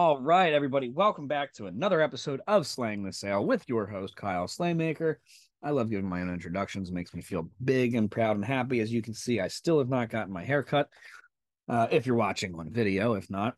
[0.00, 4.14] All right, everybody, welcome back to another episode of Slaying the Sale with your host,
[4.14, 5.16] Kyle Slaymaker.
[5.60, 6.88] I love giving my own introductions.
[6.88, 8.78] It makes me feel big and proud and happy.
[8.78, 10.88] As you can see, I still have not gotten my hair cut.
[11.68, 13.56] Uh, if you're watching on video, if not,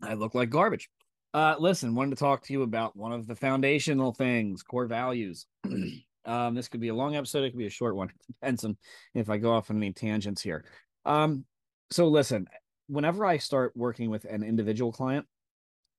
[0.00, 0.88] I look like garbage.
[1.34, 5.44] Uh, listen, wanted to talk to you about one of the foundational things, core values.
[6.24, 8.08] um, this could be a long episode, it could be a short one.
[8.26, 8.78] Depends on
[9.12, 10.64] if I go off on any tangents here.
[11.04, 11.44] Um,
[11.90, 12.46] so listen,
[12.86, 15.26] whenever I start working with an individual client,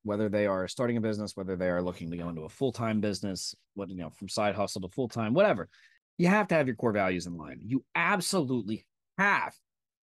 [0.04, 2.72] whether they are starting a business, whether they are looking to go into a full
[2.72, 5.70] time business, what you know, from side hustle to full time, whatever,
[6.18, 7.60] you have to have your core values in line.
[7.62, 8.86] You absolutely
[9.18, 9.54] have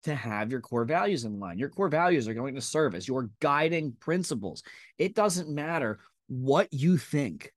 [0.04, 1.58] to have your core values in line.
[1.58, 4.62] Your core values are going to serve as your guiding principles.
[4.98, 7.52] It doesn't matter what you think.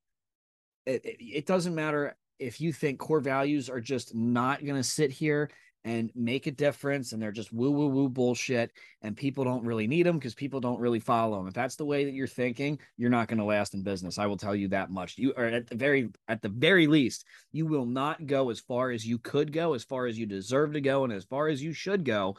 [0.86, 4.84] It, it, it doesn't matter if you think core values are just not going to
[4.84, 5.50] sit here
[5.86, 9.88] and make a difference and they're just woo woo woo bullshit and people don't really
[9.88, 12.80] need them because people don't really follow them if that's the way that you're thinking
[12.98, 15.18] you're not going to last in business i will tell you that much.
[15.18, 18.92] You are at the very at the very least you will not go as far
[18.92, 21.62] as you could go as far as you deserve to go and as far as
[21.62, 22.38] you should go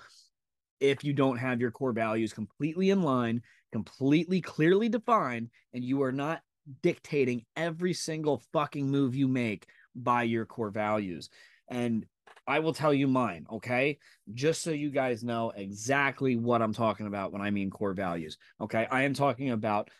[0.81, 6.03] if you don't have your core values completely in line completely clearly defined and you
[6.03, 6.41] are not
[6.83, 11.31] dictating every single fucking move you make by your core values.
[11.69, 12.07] And
[12.47, 13.99] I will tell you mine, okay?
[14.35, 18.37] Just so you guys know exactly what I'm talking about when I mean core values,
[18.61, 18.87] okay?
[18.91, 19.91] I am talking about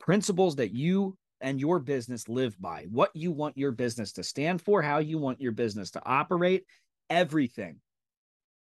[0.00, 4.60] principles that you and your business live by, what you want your business to stand
[4.62, 6.64] for, how you want your business to operate,
[7.08, 7.80] everything.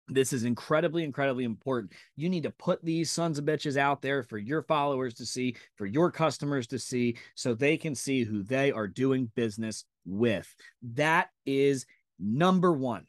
[0.09, 1.92] This is incredibly, incredibly important.
[2.16, 5.54] You need to put these sons of bitches out there for your followers to see,
[5.76, 10.53] for your customers to see, so they can see who they are doing business with.
[10.94, 11.84] That is
[12.19, 13.06] number one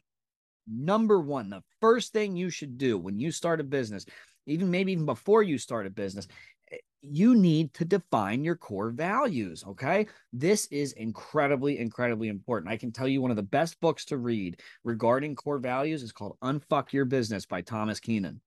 [0.70, 4.04] number one, the first thing you should do when you start a business,
[4.46, 6.28] even maybe even before you start a business,
[6.70, 9.64] eh, you need to define your core values.
[9.66, 10.06] Okay.
[10.32, 12.72] This is incredibly, incredibly important.
[12.72, 16.12] I can tell you one of the best books to read regarding core values is
[16.12, 18.40] called Unfuck Your Business by Thomas Keenan.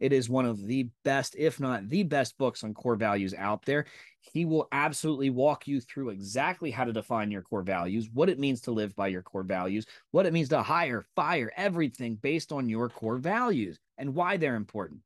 [0.00, 3.64] It is one of the best, if not the best books on core values out
[3.64, 3.86] there.
[4.20, 8.38] He will absolutely walk you through exactly how to define your core values, what it
[8.38, 12.52] means to live by your core values, what it means to hire, fire, everything based
[12.52, 15.00] on your core values and why they're important.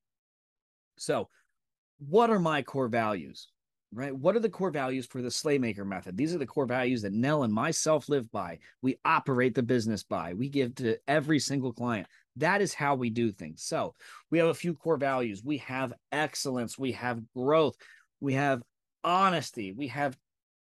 [0.99, 1.29] So,
[1.99, 3.49] what are my core values?
[3.95, 4.15] Right?
[4.15, 6.17] What are the core values for the Slaymaker method?
[6.17, 8.59] These are the core values that Nell and myself live by.
[8.81, 10.33] We operate the business by.
[10.33, 12.07] We give to every single client.
[12.37, 13.63] That is how we do things.
[13.63, 13.95] So
[14.31, 15.43] we have a few core values.
[15.45, 16.79] We have excellence.
[16.79, 17.77] We have growth.
[18.21, 18.63] We have
[19.05, 19.73] honesty.
[19.73, 20.17] We have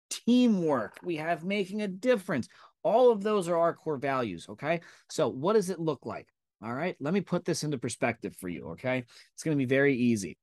[0.09, 0.97] teamwork.
[1.03, 2.47] We have making a difference.
[2.84, 4.47] All of those are our core values.
[4.50, 4.81] Okay.
[5.09, 6.28] So what does it look like?
[6.63, 6.96] All right.
[7.00, 8.69] Let me put this into perspective for you.
[8.72, 9.06] Okay.
[9.34, 10.38] It's going to be very easy.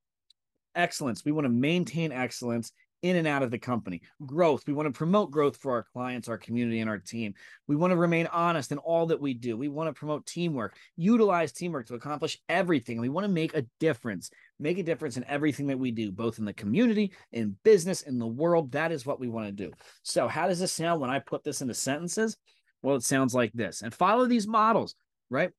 [0.74, 1.24] Excellence.
[1.24, 2.72] We want to maintain excellence
[3.02, 4.02] in and out of the company.
[4.26, 4.64] Growth.
[4.66, 7.34] We want to promote growth for our clients, our community, and our team.
[7.66, 9.56] We want to remain honest in all that we do.
[9.56, 13.00] We want to promote teamwork, utilize teamwork to accomplish everything.
[13.00, 16.38] We want to make a difference, make a difference in everything that we do, both
[16.38, 18.72] in the community, in business, in the world.
[18.72, 19.72] That is what we want to do.
[20.02, 22.36] So, how does this sound when I put this into sentences?
[22.82, 23.82] Well, it sounds like this.
[23.82, 24.94] And follow these models,
[25.28, 25.50] right?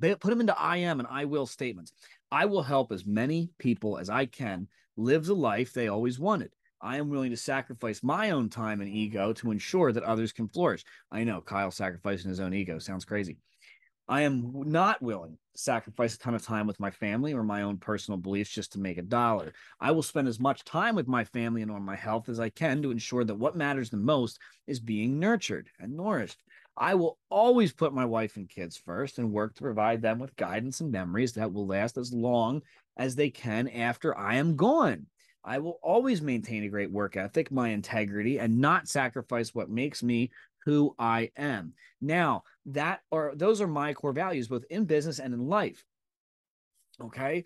[0.00, 1.92] Put them into I am and I will statements.
[2.30, 6.52] I will help as many people as I can live the life they always wanted.
[6.80, 10.48] I am willing to sacrifice my own time and ego to ensure that others can
[10.48, 10.84] flourish.
[11.10, 13.38] I know Kyle sacrificing his own ego sounds crazy.
[14.08, 17.62] I am not willing to sacrifice a ton of time with my family or my
[17.62, 19.52] own personal beliefs just to make a dollar.
[19.80, 22.50] I will spend as much time with my family and on my health as I
[22.50, 26.40] can to ensure that what matters the most is being nurtured and nourished.
[26.76, 30.36] I will always put my wife and kids first and work to provide them with
[30.36, 32.62] guidance and memories that will last as long
[32.96, 35.06] as they can after I am gone.
[35.44, 40.02] I will always maintain a great work ethic, my integrity, and not sacrifice what makes
[40.02, 40.30] me
[40.64, 41.72] who I am.
[42.00, 45.84] Now, that are those are my core values, both in business and in life.
[47.00, 47.44] Okay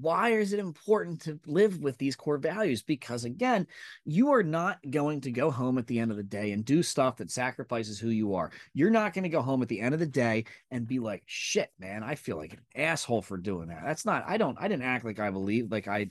[0.00, 2.82] why is it important to live with these core values?
[2.82, 3.66] Because again,
[4.04, 6.82] you are not going to go home at the end of the day and do
[6.82, 8.50] stuff that sacrifices who you are.
[8.74, 11.22] You're not going to go home at the end of the day and be like,
[11.26, 13.82] shit, man, I feel like an asshole for doing that.
[13.84, 16.10] That's not, I don't, I didn't act like I believe, like I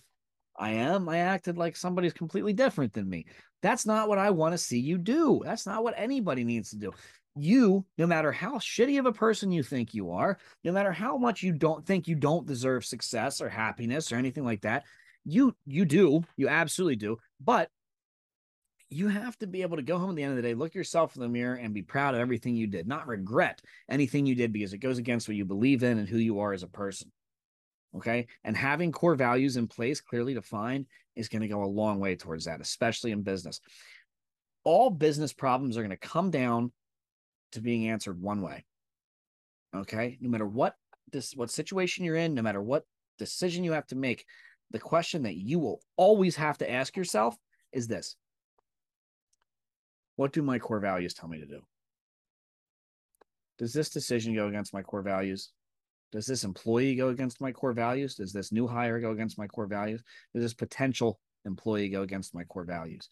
[0.57, 1.09] I am.
[1.09, 3.25] I acted like somebody's completely different than me.
[3.61, 5.41] That's not what I want to see you do.
[5.43, 6.93] That's not what anybody needs to do.
[7.37, 11.17] You, no matter how shitty of a person you think you are, no matter how
[11.17, 14.85] much you don't think you don't deserve success or happiness or anything like that,
[15.25, 16.23] you you do.
[16.37, 17.17] You absolutely do.
[17.41, 17.69] But
[18.89, 20.75] you have to be able to go home at the end of the day, look
[20.75, 24.35] yourself in the mirror and be proud of everything you did, not regret anything you
[24.35, 26.67] did because it goes against what you believe in and who you are as a
[26.67, 27.11] person.
[27.97, 28.27] Okay.
[28.43, 30.85] And having core values in place, clearly defined,
[31.15, 33.59] is going to go a long way towards that, especially in business.
[34.63, 36.71] All business problems are going to come down
[37.51, 38.65] to being answered one way.
[39.75, 40.17] Okay.
[40.21, 40.75] No matter what
[41.11, 42.83] this what situation you're in, no matter what
[43.17, 44.25] decision you have to make,
[44.71, 47.35] the question that you will always have to ask yourself
[47.71, 48.15] is this
[50.15, 51.61] What do my core values tell me to do?
[53.57, 55.51] Does this decision go against my core values?
[56.11, 58.15] Does this employee go against my core values?
[58.15, 60.01] Does this new hire go against my core values?
[60.33, 63.09] Does this potential employee go against my core values?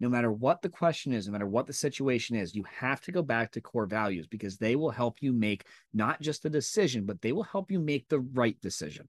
[0.00, 3.12] No matter what the question is, no matter what the situation is, you have to
[3.12, 7.04] go back to core values because they will help you make not just a decision,
[7.04, 9.08] but they will help you make the right decision.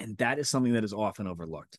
[0.00, 1.78] And that is something that is often overlooked.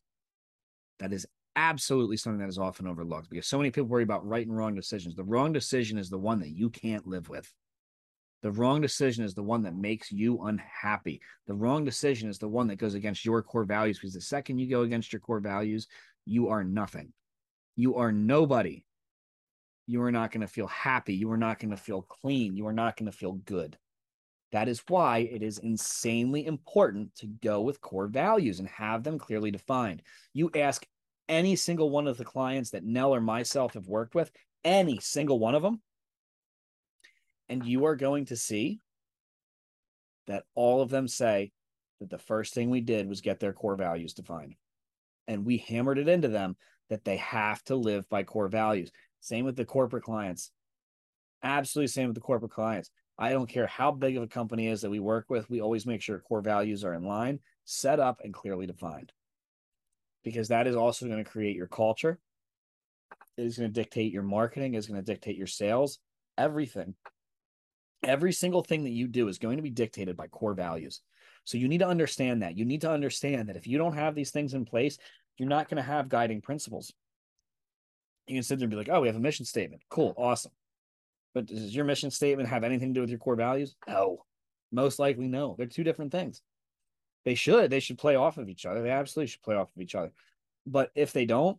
[0.99, 4.47] That is absolutely something that is often overlooked because so many people worry about right
[4.47, 5.15] and wrong decisions.
[5.15, 7.51] The wrong decision is the one that you can't live with.
[8.43, 11.21] The wrong decision is the one that makes you unhappy.
[11.47, 14.57] The wrong decision is the one that goes against your core values because the second
[14.57, 15.87] you go against your core values,
[16.25, 17.13] you are nothing.
[17.81, 18.83] You are nobody.
[19.87, 21.15] You are not going to feel happy.
[21.15, 22.55] You are not going to feel clean.
[22.55, 23.75] You are not going to feel good.
[24.51, 29.17] That is why it is insanely important to go with core values and have them
[29.17, 30.03] clearly defined.
[30.31, 30.85] You ask
[31.27, 34.31] any single one of the clients that Nell or myself have worked with,
[34.63, 35.81] any single one of them,
[37.49, 38.79] and you are going to see
[40.27, 41.51] that all of them say
[41.99, 44.53] that the first thing we did was get their core values defined.
[45.27, 46.57] And we hammered it into them
[46.91, 48.91] that they have to live by core values.
[49.21, 50.51] Same with the corporate clients.
[51.41, 52.91] Absolutely same with the corporate clients.
[53.17, 55.85] I don't care how big of a company is that we work with, we always
[55.85, 59.13] make sure core values are in line, set up, and clearly defined.
[60.25, 62.19] Because that is also going to create your culture.
[63.37, 65.97] It is going to dictate your marketing, is going to dictate your sales,
[66.37, 66.95] everything.
[68.03, 71.01] Every single thing that you do is going to be dictated by core values.
[71.45, 72.57] So you need to understand that.
[72.57, 74.97] You need to understand that if you don't have these things in place,
[75.41, 76.93] you're not going to have guiding principles.
[78.27, 79.81] You can sit there and be like, oh, we have a mission statement.
[79.89, 80.51] Cool, awesome.
[81.33, 83.75] But does your mission statement have anything to do with your core values?
[83.87, 84.25] No.
[84.71, 85.55] Most likely, no.
[85.57, 86.41] They're two different things.
[87.25, 87.71] They should.
[87.71, 88.81] They should play off of each other.
[88.81, 90.11] They absolutely should play off of each other.
[90.65, 91.57] But if they don't,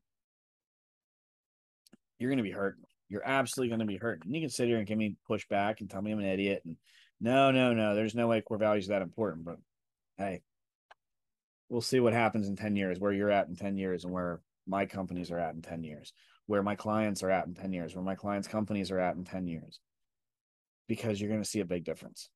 [2.18, 2.78] you're going to be hurt
[3.12, 4.24] you're absolutely going to be hurt.
[4.24, 6.62] And you can sit here and give me pushback and tell me I'm an idiot.
[6.64, 6.76] And
[7.20, 9.44] no, no, no, there's no way core values are that important.
[9.44, 9.58] But
[10.16, 10.40] hey,
[11.72, 14.40] we'll see what happens in 10 years, where you're at in 10 years and where
[14.66, 16.12] my companies are at in 10 years,
[16.44, 19.24] where my clients are at in 10 years, where my clients' companies are at in
[19.24, 19.80] 10 years.
[20.86, 22.28] Because you're going to see a big difference.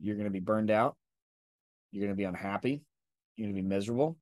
[0.00, 0.96] You're going to be burned out.
[1.92, 2.82] You're going to be unhappy.
[3.36, 4.18] You're going to be miserable.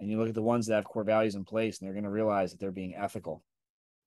[0.00, 2.04] And you look at the ones that have core values in place and they're going
[2.04, 3.44] to realize that they're being ethical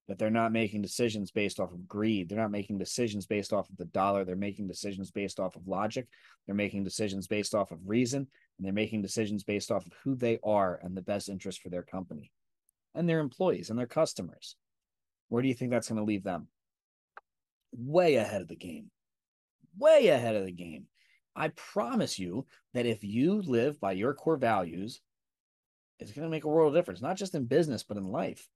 [0.07, 2.29] that they're not making decisions based off of greed.
[2.29, 4.23] They're not making decisions based off of the dollar.
[4.23, 6.07] They're making decisions based off of logic.
[6.45, 8.27] They're making decisions based off of reason.
[8.57, 11.69] And they're making decisions based off of who they are and the best interest for
[11.69, 12.31] their company
[12.93, 14.55] and their employees and their customers.
[15.29, 16.47] Where do you think that's going to leave them?
[17.75, 18.91] Way ahead of the game.
[19.77, 20.85] Way ahead of the game.
[21.35, 25.01] I promise you that if you live by your core values,
[25.99, 28.47] it's going to make a world of difference, not just in business, but in life.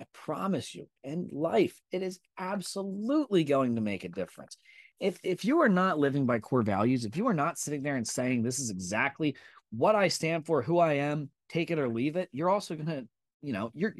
[0.00, 4.56] I promise you, in life, it is absolutely going to make a difference.
[5.00, 7.96] If if you are not living by core values, if you are not sitting there
[7.96, 9.36] and saying this is exactly
[9.70, 12.86] what I stand for, who I am, take it or leave it, you're also going
[12.86, 13.06] to,
[13.42, 13.94] you know, you're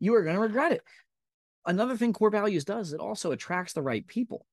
[0.00, 0.82] you are going to regret it.
[1.66, 4.46] Another thing core values does, it also attracts the right people.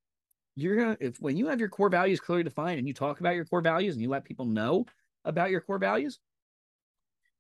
[0.56, 3.36] You're to if when you have your core values clearly defined and you talk about
[3.36, 4.86] your core values and you let people know
[5.24, 6.20] about your core values,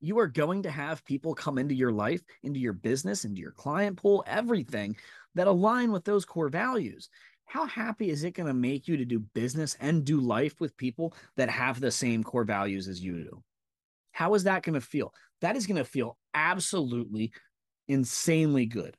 [0.01, 3.51] you are going to have people come into your life, into your business, into your
[3.51, 4.95] client pool, everything
[5.35, 7.09] that align with those core values.
[7.45, 10.75] How happy is it going to make you to do business and do life with
[10.77, 13.43] people that have the same core values as you do?
[14.11, 15.13] How is that going to feel?
[15.41, 17.31] That is going to feel absolutely
[17.87, 18.95] insanely good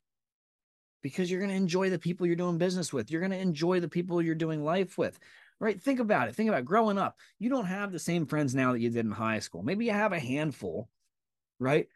[1.01, 3.11] because you're going to enjoy the people you're doing business with.
[3.11, 5.19] You're going to enjoy the people you're doing life with
[5.63, 5.81] right?
[5.81, 6.35] Think about it.
[6.35, 7.17] Think about growing up.
[7.39, 9.63] You don't have the same friends now that you did in high school.
[9.63, 10.89] Maybe you have a handful,
[11.57, 11.87] right?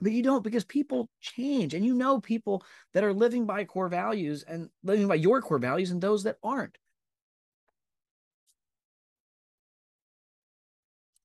[0.00, 3.88] But you don't because people change and you know people that are living by core
[3.88, 6.76] values and living by your core values and those that aren't.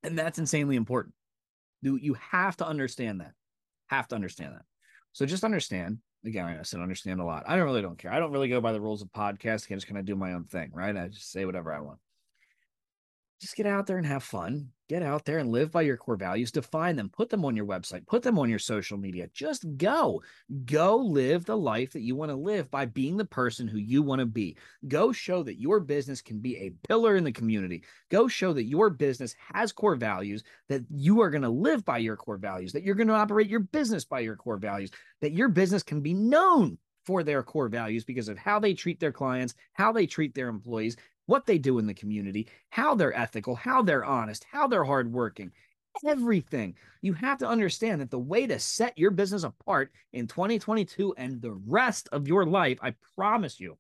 [0.04, 1.16] And that's insanely important.
[1.82, 3.34] You have to understand that.
[3.88, 4.66] Have to understand that.
[5.18, 5.98] So just understand.
[6.28, 7.44] Again, I said understand a lot.
[7.48, 8.14] I don't really don't care.
[8.14, 9.72] I don't really go by the rules of podcasting.
[9.72, 10.96] I just kind of do my own thing, right?
[10.96, 11.98] I just say whatever I want
[13.40, 14.70] just get out there and have fun.
[14.90, 16.50] Get out there and live by your core values.
[16.50, 19.28] Define them, put them on your website, put them on your social media.
[19.34, 20.22] Just go.
[20.66, 24.02] Go live the life that you want to live by being the person who you
[24.02, 24.58] want to be.
[24.88, 27.84] Go show that your business can be a pillar in the community.
[28.10, 31.98] Go show that your business has core values, that you are going to live by
[31.98, 35.34] your core values, that you're going to operate your business by your core values, that
[35.34, 39.14] your business can be known for their core values because of how they treat their
[39.14, 40.98] clients, how they treat their employees,
[41.28, 45.52] what they do in the community, how they're ethical, how they're honest, how they're hardworking,
[46.06, 46.76] everything.
[47.02, 51.42] You have to understand that the way to set your business apart in 2022 and
[51.42, 53.78] the rest of your life, I promise you,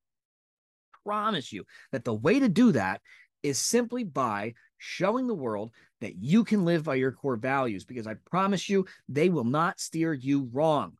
[1.04, 3.02] promise you that the way to do that
[3.44, 8.08] is simply by showing the world that you can live by your core values because
[8.08, 10.98] I promise you they will not steer you wrong.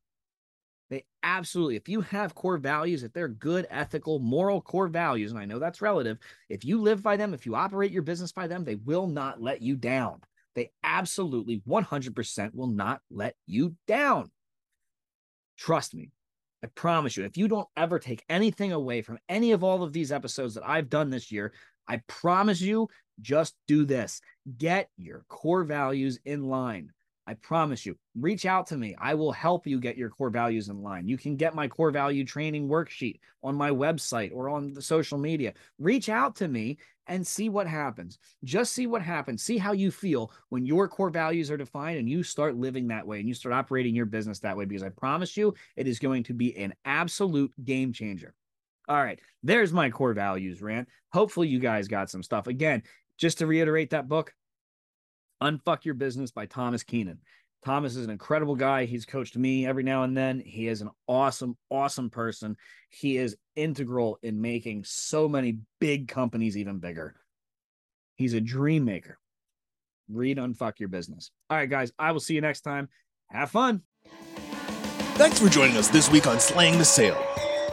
[0.90, 5.40] They absolutely, if you have core values, if they're good, ethical, moral core values, and
[5.40, 6.18] I know that's relative,
[6.50, 9.42] if you live by them, if you operate your business by them, they will not
[9.42, 10.22] let you down.
[10.56, 14.32] They absolutely 100% will not let you down.
[15.58, 16.12] Trust me.
[16.64, 19.94] I promise you, if you don't ever take anything away from any of all of
[19.94, 21.54] these episodes that I've done this year,
[21.88, 22.90] I promise you,
[23.22, 24.22] just do this
[24.58, 26.92] get your core values in line.
[27.28, 28.96] I promise you, reach out to me.
[28.98, 31.10] I will help you get your core values in line.
[31.10, 35.18] You can get my core value training worksheet on my website or on the social
[35.18, 35.54] media.
[35.78, 38.18] Reach out to me and see what happens.
[38.46, 39.44] Just see what happens.
[39.44, 43.06] See how you feel when your core values are defined and you start living that
[43.06, 46.00] way and you start operating your business that way because I promise you it is
[46.00, 48.34] going to be an absolute game changer.
[48.88, 50.88] All right, there's my core values rant.
[51.12, 52.48] Hopefully you guys got some stuff.
[52.48, 52.84] Again,
[53.18, 54.34] just to reiterate that book,
[55.42, 57.20] Unfuck Your Business by Thomas Keenan.
[57.66, 58.86] Thomas is an incredible guy.
[58.86, 60.40] He's coached me every now and then.
[60.40, 62.56] He is an awesome, awesome person.
[62.90, 67.16] He is integral in making so many big companies even bigger.
[68.16, 69.18] He's a dream maker.
[70.10, 71.32] Read Unfuck Your Business.
[71.50, 72.90] All right, guys, I will see you next time.
[73.30, 73.82] Have fun.
[75.16, 77.22] Thanks for joining us this week on Slaying the Sale.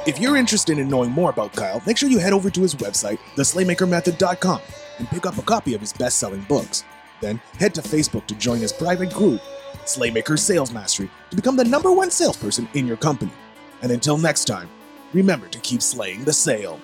[0.06, 2.74] If you're interested in knowing more about Kyle, make sure you head over to his
[2.74, 4.60] website, theslaymakermethod.com,
[4.98, 6.84] and pick up a copy of his best selling books.
[7.20, 9.40] Then head to Facebook to join his private group,
[9.84, 13.32] Slaymaker Sales Mastery, to become the number one salesperson in your company.
[13.82, 14.68] And until next time,
[15.12, 16.80] remember to keep slaying the sale.